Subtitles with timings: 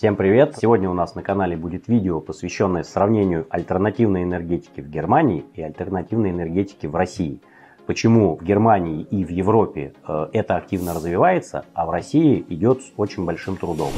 [0.00, 0.56] Всем привет!
[0.56, 6.30] Сегодня у нас на канале будет видео, посвященное сравнению альтернативной энергетики в Германии и альтернативной
[6.30, 7.42] энергетики в России.
[7.84, 12.92] Почему в Германии и в Европе э, это активно развивается, а в России идет с
[12.96, 13.90] очень большим трудом.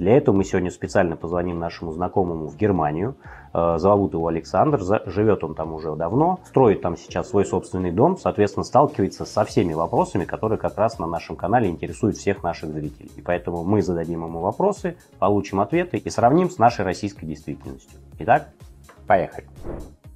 [0.00, 3.16] Для этого мы сегодня специально позвоним нашему знакомому в Германию.
[3.52, 8.16] Э, зовут его Александр, живет он там уже давно, строит там сейчас свой собственный дом,
[8.16, 13.12] соответственно, сталкивается со всеми вопросами, которые как раз на нашем канале интересуют всех наших зрителей.
[13.14, 18.00] И поэтому мы зададим ему вопросы, получим ответы и сравним с нашей российской действительностью.
[18.20, 18.48] Итак,
[19.06, 19.46] поехали.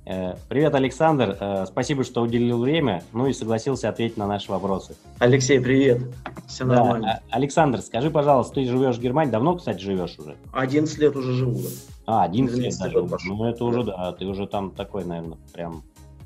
[0.07, 1.37] Э, привет, Александр.
[1.41, 4.97] Э, спасибо, что уделил время, ну и согласился ответить на наши вопросы.
[5.19, 6.03] Алексей, привет.
[6.47, 6.75] Все да.
[6.75, 7.23] нормально.
[7.31, 10.37] А, Александр, скажи, пожалуйста, ты живешь в Германии, давно, кстати, живешь уже?
[10.53, 11.59] 11 лет уже живу.
[11.59, 11.69] Да.
[12.07, 13.29] А, 11 лет даже.
[13.29, 15.83] Ну, это уже, да, ты уже там такой, наверное, прям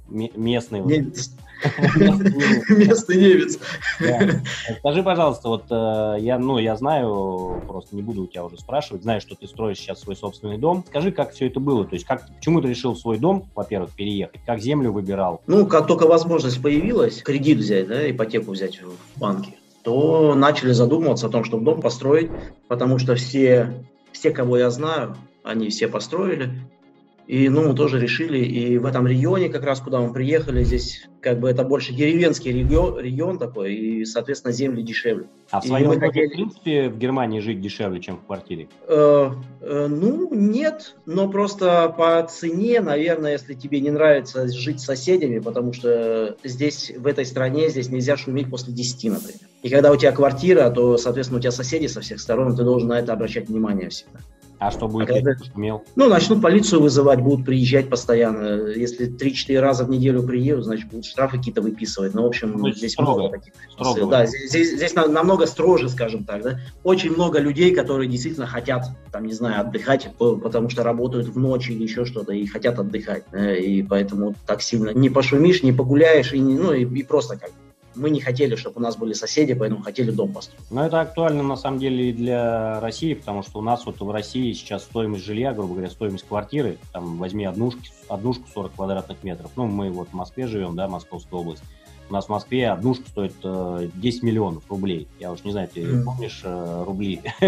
[0.09, 0.81] местный.
[0.81, 1.31] Немец.
[2.69, 3.59] Местный немец.
[4.79, 9.03] Скажи, пожалуйста, вот э, я, ну, я знаю, просто не буду у тебя уже спрашивать,
[9.03, 10.85] знаю, что ты строишь сейчас свой собственный дом.
[10.87, 11.85] Скажи, как все это было?
[11.85, 14.41] То есть, как, почему ты решил в свой дом, во-первых, переехать?
[14.47, 15.41] Как землю выбирал?
[15.47, 21.27] Ну, как только возможность появилась, кредит взять, да, ипотеку взять в банке, то начали задумываться
[21.27, 22.31] о том, чтобы дом построить,
[22.69, 26.51] потому что все, все, кого я знаю, они все построили,
[27.29, 31.07] и, ну, мы тоже решили, и в этом регионе, как раз куда мы приехали, здесь
[31.21, 35.27] как бы это больше деревенский регион, регион такой, и, соответственно, земли дешевле.
[35.51, 36.27] А в своем доме, хотели...
[36.27, 38.69] в принципе, в Германии жить дешевле, чем в квартире?
[38.87, 44.87] Э, э, ну, нет, но просто по цене, наверное, если тебе не нравится жить с
[44.87, 49.41] соседями, потому что здесь, в этой стране, здесь нельзя шуметь после 10, например.
[49.63, 52.89] И когда у тебя квартира, то, соответственно, у тебя соседи со всех сторон, ты должен
[52.89, 54.21] на это обращать внимание всегда.
[54.59, 55.31] А что будет, а когда...
[55.31, 55.85] если шумел?
[55.95, 58.67] Ну, начнут полицию вызывать, будут приезжать постоянно.
[58.69, 62.15] Если 3-4 раза в неделю приедут, значит, будут штрафы какие-то выписывать.
[62.15, 63.21] Ну, в общем, ну, здесь строго.
[63.21, 63.53] много таких.
[63.71, 64.07] Строго.
[64.07, 66.43] Да, здесь, здесь, здесь намного строже, скажем так.
[66.43, 66.61] Да?
[66.83, 71.71] Очень много людей, которые действительно хотят, там, не знаю, отдыхать, потому что работают в ночь
[71.71, 73.25] или еще что-то, и хотят отдыхать.
[73.33, 77.51] И поэтому так сильно не пошумишь, не погуляешь, и, не, ну, и, и просто как
[77.99, 80.71] мы не хотели, чтобы у нас были соседи, поэтому хотели дом построить.
[80.71, 84.11] Но это актуально на самом деле и для России, потому что у нас вот в
[84.11, 89.51] России сейчас стоимость жилья, грубо говоря, стоимость квартиры, там возьми однушки, однушку 40 квадратных метров,
[89.57, 91.63] ну мы вот в Москве живем, да, Московская область,
[92.09, 95.09] у нас в Москве однушка стоит э, 10 миллионов рублей.
[95.19, 96.05] Я уж не знаю, ты mm.
[96.05, 97.21] помнишь э, рубли?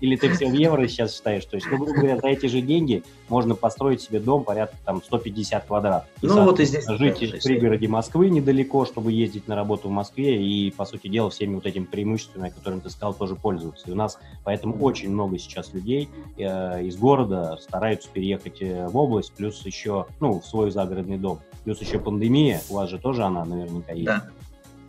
[0.00, 1.44] Или ты все в евро сейчас считаешь?
[1.44, 5.02] То есть, ну, грубо говоря, за эти же деньги можно построить себе дом порядка там
[5.02, 6.08] 150 квадратов.
[6.22, 6.86] Ну, вот и здесь.
[6.86, 11.30] Жить в пригороде Москвы недалеко, чтобы ездить на работу в Москве и, по сути дела,
[11.30, 13.88] всеми вот этими преимуществами, о которых ты сказал, тоже пользоваться.
[13.88, 18.96] И у нас поэтому очень много сейчас людей э, из города стараются переехать э, в
[18.96, 21.40] область, плюс еще, ну, в свой загородный дом.
[21.64, 24.06] Плюс еще пандемия, у вас же тоже она наверняка есть.
[24.06, 24.28] Да.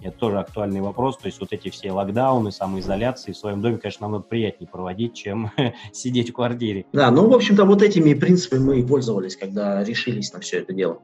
[0.02, 1.18] Это тоже актуальный вопрос.
[1.18, 5.52] То есть вот эти все локдауны, самоизоляции в своем доме, конечно, намного приятнее проводить, чем
[5.92, 6.86] сидеть в квартире.
[6.94, 10.74] Да, ну, в общем-то, вот этими принципами мы и пользовались, когда решились на все это
[10.74, 11.00] дело.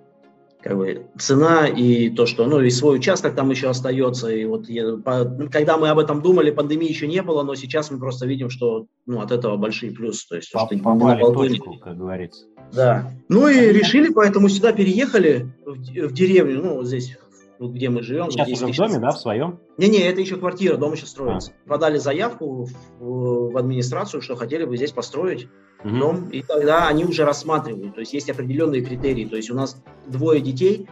[0.65, 4.29] Как бы цена и то, что, ну, и свой участок там еще остается.
[4.29, 7.91] И вот я, по, когда мы об этом думали, пандемии еще не было, но сейчас
[7.91, 10.27] мы просто видим, что, ну, от этого большие плюсы.
[10.27, 12.45] То есть, Поп- что попали в точку, как говорится.
[12.73, 13.11] Да.
[13.29, 15.75] Ну и решили, поэтому сюда переехали в,
[16.07, 17.15] в деревню, ну, здесь
[17.59, 18.31] где мы живем.
[18.31, 19.59] Сейчас уже в доме, да, в своем?
[19.77, 21.51] Не-не, это еще квартира, дом еще строится.
[21.65, 21.69] А.
[21.69, 22.65] Подали заявку
[22.99, 25.47] в, в администрацию, что хотели бы здесь построить.
[25.91, 27.95] Дом, и тогда они уже рассматривают.
[27.95, 29.25] То есть есть определенные критерии.
[29.25, 30.87] То есть у нас двое детей,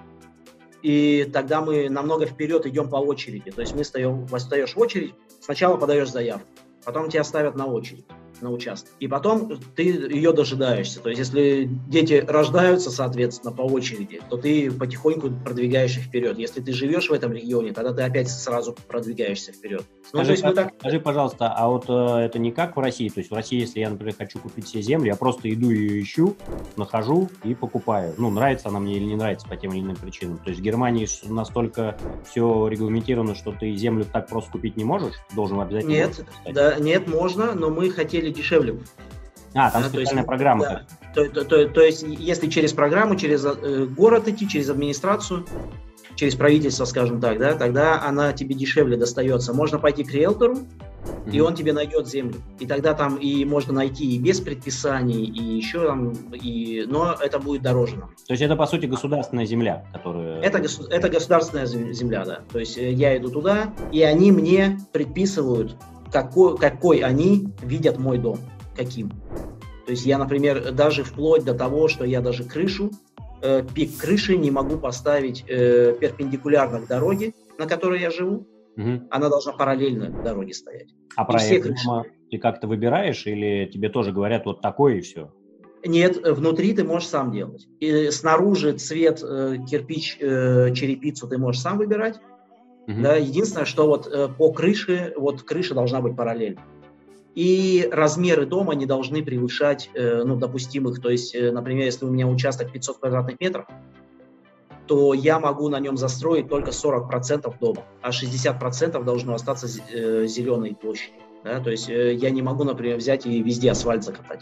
[0.81, 3.51] и тогда мы намного вперед идем по очереди.
[3.51, 6.47] То есть мы встаем, встаешь в очередь, сначала подаешь заявку,
[6.85, 8.05] потом тебя ставят на очередь
[8.43, 8.91] на участок.
[8.99, 10.99] И потом ты ее дожидаешься.
[10.99, 16.37] То есть, если дети рождаются, соответственно, по очереди, то ты потихоньку продвигаешься вперед.
[16.37, 19.83] Если ты живешь в этом регионе, тогда ты опять сразу продвигаешься вперед.
[20.11, 20.73] Ну, скажи, ну, так...
[20.79, 23.09] скажи, пожалуйста, а вот э, это не как в России?
[23.09, 26.01] То есть в России, если я, например, хочу купить себе землю, я просто иду ее
[26.01, 26.35] ищу,
[26.75, 28.13] нахожу и покупаю.
[28.17, 30.37] Ну, нравится она мне или не нравится по тем или иным причинам.
[30.39, 31.97] То есть в Германии настолько
[32.29, 35.16] все регламентировано, что ты землю так просто купить не можешь?
[35.35, 35.91] Должен обязательно...
[35.91, 38.80] Нет, да, нет, можно, но мы хотели дешевле.
[39.53, 40.66] А, там да, специальная есть, программа.
[40.66, 45.46] Да, то, то, то, то есть, если через программу, через э, город идти, через администрацию,
[46.16, 49.53] через правительство, скажем так, да, тогда она тебе дешевле достается.
[49.53, 51.32] Можно пойти к риэлтору, mm-hmm.
[51.32, 52.35] и он тебе найдет землю.
[52.59, 56.85] И тогда там и можно найти и без предписаний, и еще там, и...
[56.88, 58.09] но это будет дороже нам.
[58.28, 60.40] То есть это, по сути, государственная земля, которая...
[60.41, 62.40] Это, это государственная земля, да.
[62.52, 65.76] То есть э, я иду туда, и они мне предписывают,
[66.13, 68.37] какой, какой они видят мой дом,
[68.77, 69.09] каким.
[69.85, 72.91] То есть я, например, даже вплоть до того, что я даже крышу,
[73.41, 79.07] э, пик крыши не могу поставить э, перпендикулярно к дороге, на которой я живу, угу.
[79.09, 80.93] она должна параллельно дороге стоять.
[81.15, 85.33] А проект дома ты как-то выбираешь или тебе тоже говорят вот такое и все?
[85.85, 87.67] Нет, внутри ты можешь сам делать.
[87.79, 92.21] И снаружи цвет, э, кирпич, э, черепицу ты можешь сам выбирать.
[92.88, 93.02] Угу.
[93.02, 96.62] Да, единственное, что вот э, по крыше, вот крыша должна быть параллельно.
[97.35, 101.02] И размеры дома не должны превышать э, ну, допустимых.
[101.02, 103.66] То есть, э, например, если у меня участок 500 квадратных метров,
[104.88, 110.76] то я могу на нем застроить только 40% дома, а 60% должно остаться э, зеленой
[110.76, 111.14] площади.
[111.44, 111.59] Да?
[111.59, 114.41] То есть э, я не могу, например, взять и везде асфальт закатать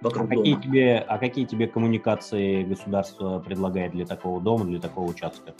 [0.00, 0.42] вокруг а дома.
[0.42, 5.54] Какие тебе, а какие тебе коммуникации государство предлагает для такого дома, для такого участка?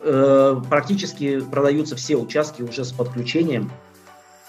[0.00, 3.70] Э, практически продаются все участки уже с подключением,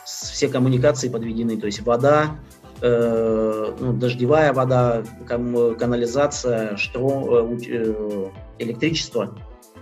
[0.06, 2.36] все коммуникации подведены, то есть вода,
[2.82, 8.30] э, ну, дождевая вода, кам, канализация, штро, э, э
[8.60, 9.36] электричество,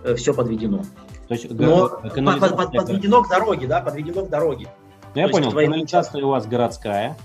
[0.04, 0.84] э, все подведено.
[1.28, 4.68] То есть, Но под, под, подведено к дороге, да, подведено к дороге.
[5.14, 7.16] Ну, я понял, канализация у вас городская.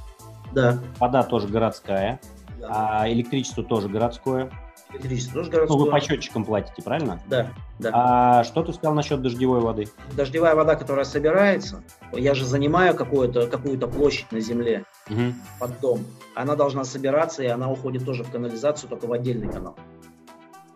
[0.53, 0.79] Да.
[0.99, 2.19] Вода тоже городская.
[2.59, 3.01] Да.
[3.01, 4.51] А электричество тоже городское.
[4.93, 5.77] Электричество тоже городское.
[5.77, 7.19] Ну, вы по счетчикам платите, правильно?
[7.27, 7.89] Да, да.
[7.93, 9.87] А что ты сказал насчет дождевой воды?
[10.15, 15.33] Дождевая вода, которая собирается, я же занимаю какую-то какую площадь на земле угу.
[15.59, 16.05] под дом.
[16.35, 19.75] Она должна собираться, и она уходит тоже в канализацию, только в отдельный канал.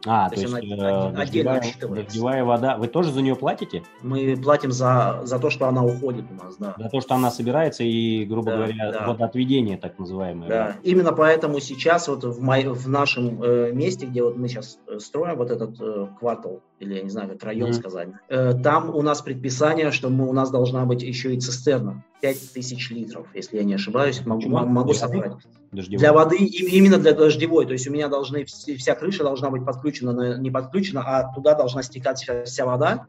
[0.08, 2.78] А, то, то есть, есть она э, отдельно дождевая вода.
[2.78, 3.84] Вы тоже за нее платите?
[4.02, 6.76] Мы платим за, за то, что она уходит у нас, да.
[6.78, 9.08] За то, что она собирается и, грубо да, говоря, да.
[9.08, 10.50] водоотведение так называемое.
[10.50, 14.80] Да, именно поэтому сейчас вот в, мой, в нашем э, месте, где вот мы сейчас
[15.00, 17.74] строим вот этот э, квартал, или я не знаю, как район mm-hmm.
[17.74, 22.04] сказать, э, там у нас предписание, что мы, у нас должна быть еще и цистерна.
[22.22, 25.34] 5000 литров, если я не ошибаюсь, могу, могу собрать.
[25.72, 26.00] Дождевой.
[26.00, 30.40] Для воды, именно для дождевой, то есть у меня должны, вся крыша должна быть подключена,
[30.40, 33.08] не подключена, а туда должна стекать вся, вся вода,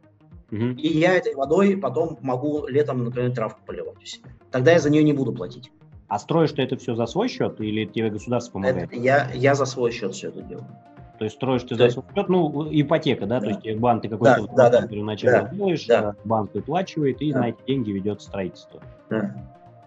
[0.51, 0.63] угу.
[0.63, 4.21] и я этой водой потом могу летом, например, травку поливать.
[4.51, 5.71] Тогда я за нее не буду платить.
[6.09, 8.91] А строишь ты это все за свой счет или тебе государство помогает?
[8.91, 10.67] Это я, я за свой счет все это делаю.
[11.19, 13.51] То есть строишь ты за свой счет, ну, ипотека, да, да.
[13.51, 16.15] то есть банк ты какой-то да, да, да, первоначально да, делаешь, да.
[16.25, 17.41] банк выплачивает, и да.
[17.41, 18.81] на эти деньги ведет строительство.
[19.11, 19.35] Да.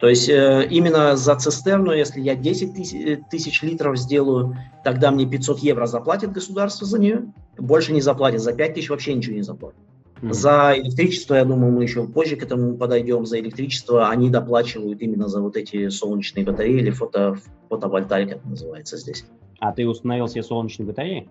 [0.01, 5.11] То есть э, именно за цистерну, если я 10 тысяч, э, тысяч литров сделаю, тогда
[5.11, 9.35] мне 500 евро заплатит государство за нее, больше не заплатит, за 5 тысяч вообще ничего
[9.35, 9.79] не заплатит.
[10.21, 10.33] Mm-hmm.
[10.33, 13.25] За электричество, я думаю, мы еще позже к этому подойдем.
[13.25, 17.37] За электричество они доплачивают именно за вот эти солнечные батареи или фото,
[17.69, 19.25] фотовольтайка это называется здесь.
[19.61, 21.29] А ты установил себе солнечные батареи?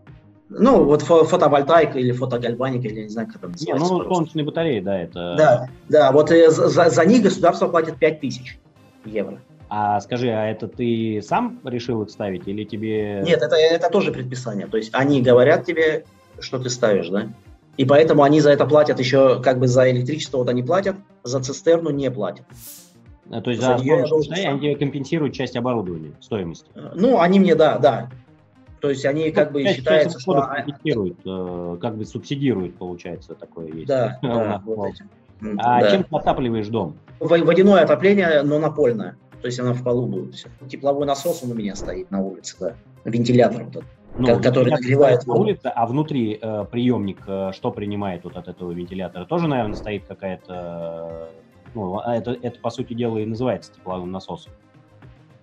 [0.49, 3.85] Ну, вот фотовольтайка или фотогальваника, или не знаю, как это называется.
[3.85, 5.35] Не, ну, солнечные батареи, да, это...
[5.37, 8.59] Да, да, вот э, за, за них государство платит 5 тысяч
[9.05, 9.41] евро.
[9.69, 13.23] А скажи, а это ты сам решил их ставить или тебе...
[13.25, 14.69] Нет, это, это тоже предписание.
[14.69, 16.05] То есть они говорят тебе,
[16.39, 17.29] что ты ставишь, да?
[17.77, 21.41] И поэтому они за это платят еще, как бы за электричество вот они платят, за
[21.41, 22.47] цистерну не платят.
[23.31, 24.05] А, то есть за, за нее
[24.49, 26.69] они тебе компенсируют часть оборудования, стоимости?
[26.95, 28.11] Ну, они мне, да, да.
[28.81, 30.43] То есть они ну, как бы считаются, что...
[30.43, 33.87] Компенсируют, э, как бы субсидируют, получается, такое есть.
[33.87, 34.95] Да, да, вот.
[35.59, 35.91] А да.
[35.91, 36.97] чем ты отапливаешь дом?
[37.21, 39.17] Водяное отопление, но напольное.
[39.41, 40.47] То есть она в полу будет.
[40.69, 42.75] Тепловой насос он у меня стоит на улице, да.
[43.05, 43.89] Вентилятор вот этот,
[44.19, 48.73] ну, который нагревает на улице, а внутри э, приемник э, что принимает вот от этого
[48.73, 49.25] вентилятора?
[49.25, 51.31] Тоже, наверное, стоит какая-то...
[51.75, 54.53] Ну, а это, это, по сути дела, и называется тепловым насосом.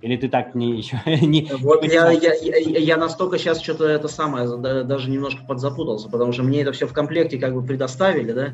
[0.02, 1.50] Или ты так не еще не...
[1.60, 6.44] Вот я, я, я, я настолько сейчас что-то это самое, даже немножко подзапутался, потому что
[6.44, 8.54] мне это все в комплекте как бы предоставили, да,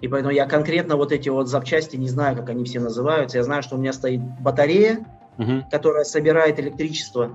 [0.00, 3.38] и поэтому я конкретно вот эти вот запчасти не знаю, как они все называются.
[3.38, 4.98] Я знаю, что у меня стоит батарея,
[5.38, 5.64] угу.
[5.70, 7.30] которая собирает электричество,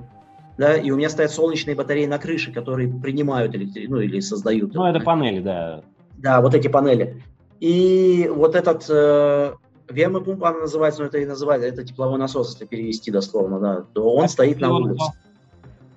[0.58, 4.74] да, и у меня стоят солнечные батареи на крыше, которые принимают электричество, ну или создают.
[4.74, 5.82] Ну, это панели, да.
[6.18, 7.24] Да, вот эти панели.
[7.60, 9.54] И вот этот э,
[9.90, 14.14] вермопумпа, она называется, но это и называется, это тепловой насос, если перевести дословно, да, то
[14.14, 15.06] он а стоит на улице.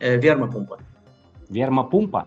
[0.00, 0.78] Э, вермопумпа.
[1.48, 2.26] Вермопумпа?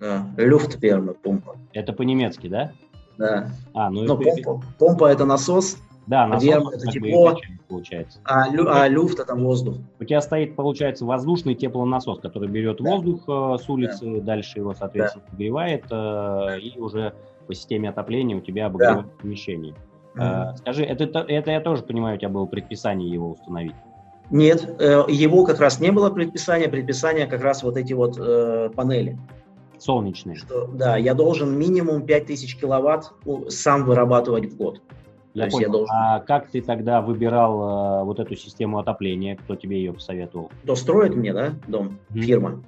[0.00, 1.56] Да, люфт вермопумпа.
[1.72, 2.72] Это по-немецки, да?
[3.18, 3.50] Да.
[3.74, 4.42] А, ну, Но это...
[4.42, 8.18] помпа, помпа это насос, да, насос Верм это тепло, получается.
[8.24, 9.76] А, лю, а люфт это воздух.
[10.00, 12.90] У тебя стоит, получается, воздушный теплонасос, который берет да.
[12.90, 14.20] воздух э, с улицы, да.
[14.20, 15.32] дальше его, соответственно, да.
[15.32, 17.14] нагревает, э, и уже
[17.46, 19.12] по системе отопления у тебя обогревает да.
[19.20, 19.74] помещение.
[20.14, 20.56] Mm-hmm.
[20.58, 23.74] Скажи, это, это я тоже понимаю, у тебя было предписание его установить?
[24.30, 28.70] Нет, э, его как раз не было предписания, предписание как раз вот эти вот э,
[28.74, 29.18] панели
[29.82, 30.36] солнечные.
[30.36, 33.12] Что, да, я должен минимум 5000 киловатт
[33.48, 34.80] сам вырабатывать в год.
[35.34, 35.66] Я понял.
[35.66, 35.94] Я должен...
[35.94, 39.36] А как ты тогда выбирал э, вот эту систему отопления?
[39.36, 40.50] Кто тебе ее посоветовал?
[40.62, 41.98] Кто строит мне, да, дом?
[42.10, 42.20] Mm-hmm.
[42.20, 42.62] Фирма.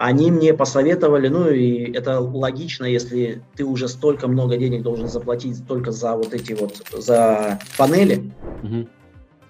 [0.00, 5.66] Они мне посоветовали, ну и это логично, если ты уже столько много денег должен заплатить
[5.66, 8.30] только за вот эти вот, за панели,
[8.62, 8.88] угу.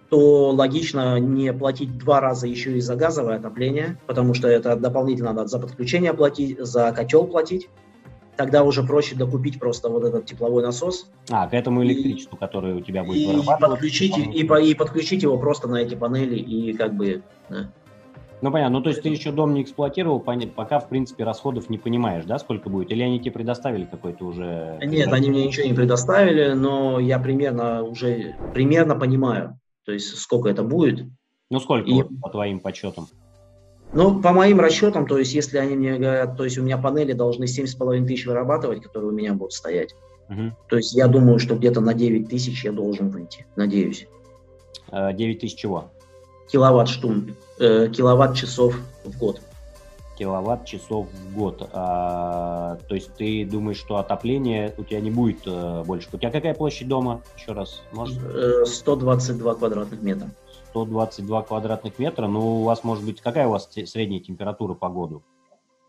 [0.08, 5.34] то логично не платить два раза еще и за газовое отопление, потому что это дополнительно
[5.34, 7.68] надо за подключение платить, за котел платить.
[8.38, 11.10] Тогда уже проще докупить просто вот этот тепловой насос.
[11.28, 15.36] А, к этому электричеству, и, которое у тебя будет и подключить, и, и подключить его
[15.36, 17.22] просто на эти панели и как бы...
[17.50, 17.70] Да.
[18.40, 18.78] Ну, понятно.
[18.78, 22.38] Ну, то есть ты еще дом не эксплуатировал, пока, в принципе, расходов не понимаешь, да,
[22.38, 22.90] сколько будет?
[22.92, 24.78] Или они тебе предоставили какой-то уже...
[24.82, 30.48] Нет, они мне ничего не предоставили, но я примерно уже, примерно понимаю, то есть сколько
[30.48, 31.06] это будет.
[31.50, 32.02] Ну, сколько И...
[32.20, 33.08] по твоим подсчетам?
[33.92, 37.14] Ну, по моим расчетам, то есть если они мне говорят, то есть у меня панели
[37.14, 39.94] должны 7,5 тысяч вырабатывать, которые у меня будут стоять.
[40.28, 40.52] Угу.
[40.68, 44.06] То есть я думаю, что где-то на 9 тысяч я должен выйти, надеюсь.
[44.92, 45.90] 9 э, тысяч чего?
[46.48, 48.74] Киловатт-штун э, киловатт-часов
[49.04, 49.40] в год.
[50.18, 51.68] Киловатт-часов в год.
[51.72, 56.08] А, то есть ты думаешь, что отопление у тебя не будет э, больше?
[56.12, 57.22] У тебя какая площадь дома?
[57.36, 58.18] Еще раз, может?
[58.66, 60.30] 122 э, квадратных метра.
[60.70, 62.26] 122 квадратных метра.
[62.26, 65.22] Ну, у вас, может быть, какая у вас средняя температура по году?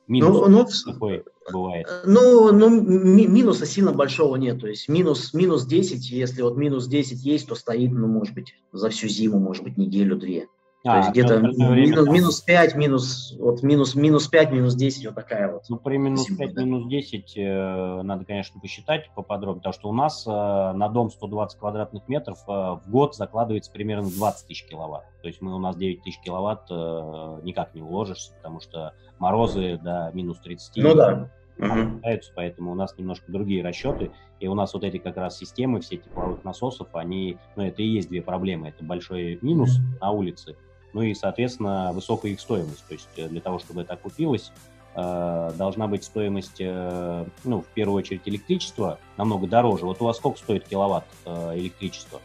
[0.10, 1.88] Минус ну, ну, какой бывает?
[2.04, 4.60] Ну, ну ми- минуса сильно большого нет.
[4.60, 8.56] То есть минус, минус 10, если вот минус 10 есть, то стоит, ну, может быть,
[8.72, 10.48] за всю зиму, может быть, неделю-две.
[10.81, 15.15] То а, есть где-то минус, минус 5, минус, вот минус, минус 5, минус 10, вот
[15.15, 15.63] такая вот.
[15.67, 16.63] Ну, при минус 5, да.
[16.63, 21.59] минус 10 э, надо, конечно, посчитать поподробнее, потому что у нас э, на дом 120
[21.59, 25.03] квадратных метров э, в год закладывается примерно 20 тысяч киловатт.
[25.21, 29.77] То есть мы у нас 9 тысяч киловатт э, никак не уложишься, потому что морозы
[29.83, 31.29] до минус 30 ну, да.
[31.57, 32.01] Угу.
[32.36, 35.98] поэтому у нас немножко другие расчеты, и у нас вот эти как раз системы, все
[35.98, 40.55] тепловых насосов, они, ну это и есть две проблемы, это большой минус на улице,
[40.93, 42.86] ну и, соответственно, высокая их стоимость.
[42.88, 44.51] То есть э, для того, чтобы это окупилось,
[44.96, 49.86] э, должна быть стоимость, э, ну, в первую очередь, электричества намного дороже.
[49.86, 52.19] Вот у вас сколько стоит киловатт электричества?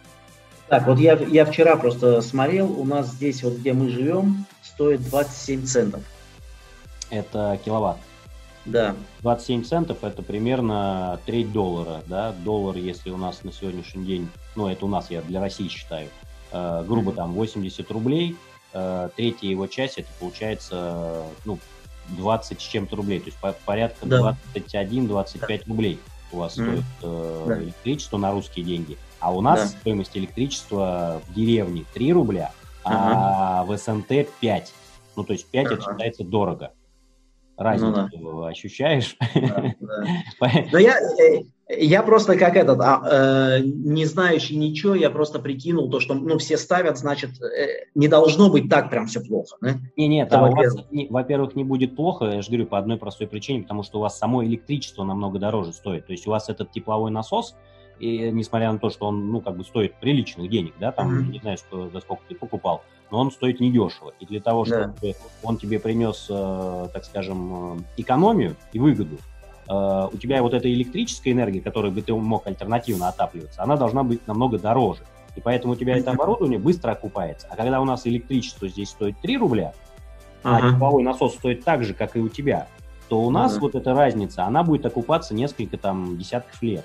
[0.68, 5.02] Так, вот я, я вчера просто смотрел, у нас здесь, вот где мы живем, стоит
[5.10, 6.02] 27 центов.
[7.10, 7.98] Это киловатт?
[8.64, 8.96] Да.
[9.20, 14.68] 27 центов это примерно треть доллара, да, доллар, если у нас на сегодняшний день, ну,
[14.68, 16.08] это у нас, я для России считаю,
[16.50, 18.38] грубо там 80 рублей,
[18.74, 21.58] э, третья его часть, это получается, ну,
[22.08, 24.36] 20 с чем-то рублей, то есть по порядка да.
[24.54, 25.58] 21-25 да.
[25.66, 25.98] рублей
[26.32, 26.62] у вас mm.
[26.62, 27.62] стоит э, да.
[27.62, 28.98] электричество на русские деньги.
[29.20, 29.66] А у нас да.
[29.78, 32.52] стоимость электричества в деревне 3 рубля,
[32.84, 34.72] а в СНТ 5.
[35.16, 35.74] Ну, то есть 5 ага.
[35.74, 36.72] это считается дорого.
[37.56, 38.48] Разницу ну, да.
[38.48, 39.16] ощущаешь?
[39.34, 40.04] Да, да.
[40.72, 45.88] Но я, э, я просто как этот, а, э, не знающий ничего, я просто прикинул
[45.88, 49.56] то, что ну, все ставят, значит, э, не должно быть так прям все плохо.
[49.60, 49.74] Да?
[49.96, 53.28] Не, нет, а вас, не, во-первых, не будет плохо, я же говорю, по одной простой
[53.28, 56.06] причине, потому что у вас само электричество намного дороже стоит.
[56.06, 57.54] То есть у вас этот тепловой насос,
[58.00, 61.30] и, несмотря на то, что он, ну, как бы стоит приличных денег, да, там, mm-hmm.
[61.30, 62.82] не знаю, что, за сколько ты покупал,
[63.14, 64.12] но он стоит недешево.
[64.18, 65.12] И для того, чтобы да.
[65.42, 69.18] он тебе принес, э, так скажем, э, экономию и выгоду,
[69.68, 74.02] Э, у тебя вот эта электрическая энергия, которой бы ты мог альтернативно отапливаться, она должна
[74.02, 75.02] быть намного дороже.
[75.36, 77.46] И поэтому у тебя это оборудование быстро окупается.
[77.50, 79.72] А когда у нас электричество здесь стоит 3 рубля,
[80.44, 80.72] а ага.
[80.72, 82.68] тепловой насос стоит так же, как и у тебя,
[83.08, 83.62] то у нас ага.
[83.62, 86.84] вот эта разница, она будет окупаться несколько там десятков лет.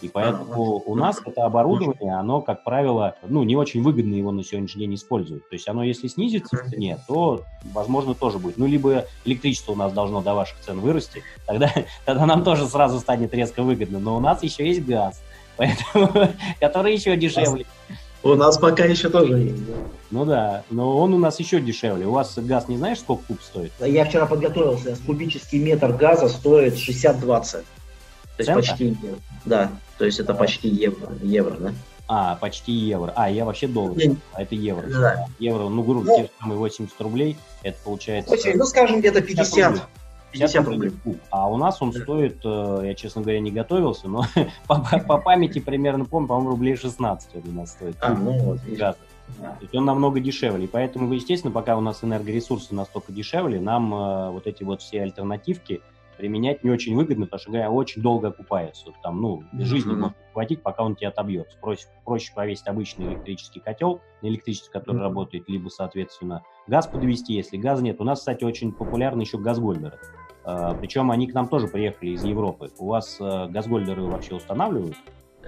[0.00, 4.30] И поэтому а, у нас это оборудование, оно, как правило, ну, не очень выгодно его
[4.30, 5.48] на сегодняшний день использовать.
[5.48, 8.58] То есть оно, если снизится в цене, то, возможно, тоже будет.
[8.58, 11.72] Ну, либо электричество у нас должно до ваших цен вырасти, тогда,
[12.04, 13.98] тогда нам тоже сразу станет резко выгодно.
[13.98, 15.20] Но у нас еще есть газ,
[15.56, 17.66] поэтому, который еще дешевле.
[18.22, 19.62] У нас пока еще тоже есть.
[20.10, 22.06] Ну да, но он у нас еще дешевле.
[22.06, 23.72] У вас газ не знаешь, сколько куб стоит?
[23.80, 24.96] Я вчера подготовился.
[25.06, 27.64] Кубический метр газа стоит 60-20.
[28.38, 28.96] То есть почти,
[29.44, 31.72] да, то есть это почти евро, евро, да?
[32.06, 33.12] А, почти евро.
[33.16, 33.96] А, я вообще доллар,
[34.32, 34.86] а это евро.
[34.86, 35.26] Да.
[35.38, 38.30] Евро, ну, грубо, ну, те самые 80 рублей, это получается...
[38.30, 39.74] 8, ну, скажем, где-то 50.
[39.74, 39.88] 50,
[40.32, 40.90] 50 рублей.
[40.90, 41.20] рублей.
[41.30, 42.00] А у нас он да.
[42.00, 44.24] стоит, э, я, честно говоря, не готовился, но
[44.66, 47.96] по, по памяти примерно помню, по-моему, рублей 16 он у нас стоит.
[48.00, 48.60] А, ну вот.
[48.78, 48.94] Да.
[49.38, 50.64] То есть он намного дешевле.
[50.64, 55.02] И поэтому, естественно, пока у нас энергоресурсы настолько дешевле, нам э, вот эти вот все
[55.02, 55.82] альтернативки,
[56.18, 58.92] применять не очень выгодно, потому что говоря, очень долго окупается.
[59.02, 59.96] Там, ну, жизни mm-hmm.
[59.96, 61.56] может хватить, пока он тебе отобьется.
[61.60, 65.02] Проще, проще повесить обычный электрический котел, электрический, который mm-hmm.
[65.02, 68.00] работает, либо, соответственно, газ подвести, если газа нет.
[68.00, 69.98] У нас, кстати, очень популярны еще газгольдеры.
[70.44, 72.70] Uh, причем они к нам тоже приехали из Европы.
[72.78, 74.96] У вас uh, газгольдеры вообще устанавливают?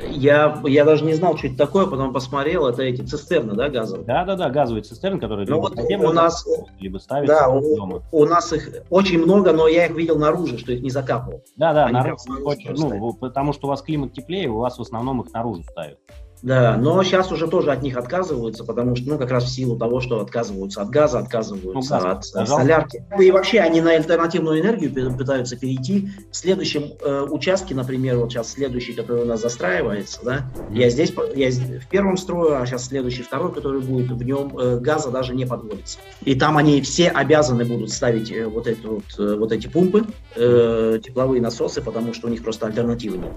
[0.09, 4.07] Я, я даже не знал, что это такое, потом посмотрел, это эти цистерны, да, газовые?
[4.07, 6.47] Да, да, да, газовые цистерны, которые ну, вот у нас,
[6.79, 8.03] либо ставятся да, у, дома.
[8.13, 11.43] У нас их очень много, но я их видел наружу, что их не закапывал.
[11.57, 15.33] Да, да, наружу, ну, потому что у вас климат теплее, у вас в основном их
[15.33, 15.99] наружу ставят.
[16.43, 19.77] Да, но сейчас уже тоже от них отказываются, потому что, ну, как раз в силу
[19.77, 23.05] того, что отказываются от газа, отказываются ну, газ, от солярки.
[23.19, 26.09] И вообще они на альтернативную энергию пытаются перейти.
[26.31, 31.13] В следующем э, участке, например, вот сейчас следующий, который у нас застраивается, да, я здесь,
[31.35, 35.35] я в первом строю, а сейчас следующий, второй, который будет, в нем э, газа даже
[35.35, 35.99] не подводится.
[36.25, 40.05] И там они все обязаны будут ставить э, вот, эту, вот, э, вот эти пумпы,
[40.37, 43.33] э, тепловые насосы, потому что у них просто альтернативы нет.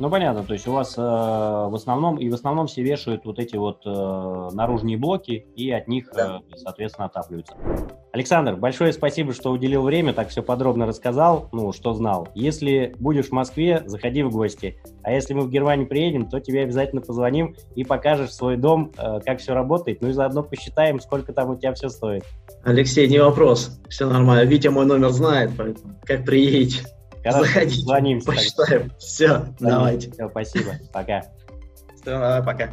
[0.00, 3.38] Ну понятно, то есть у вас э, в основном и в основном все вешают вот
[3.38, 6.40] эти вот э, наружные блоки и от них, да.
[6.50, 7.54] э, соответственно, отапливаются.
[8.12, 12.28] Александр, большое спасибо, что уделил время, так все подробно рассказал, ну что знал.
[12.34, 14.80] Если будешь в Москве, заходи в гости.
[15.04, 19.20] А если мы в Германию приедем, то тебе обязательно позвоним и покажешь свой дом, э,
[19.24, 22.24] как все работает, ну и заодно посчитаем, сколько там у тебя все стоит.
[22.64, 24.48] Алексей, не вопрос, все нормально.
[24.48, 26.84] Витя мой номер знает, поэтому как приедете.
[27.24, 28.26] Хорошо, Заходите, звонимся.
[28.26, 28.92] Почитаем.
[28.98, 30.10] Все, давайте.
[30.12, 30.72] Все, спасибо.
[30.92, 31.22] Пока.
[31.96, 32.70] Все, пока.